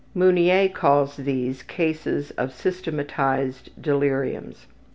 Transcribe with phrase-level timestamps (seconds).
[0.15, 4.65] Meunier calls these cases of systematized deliriums.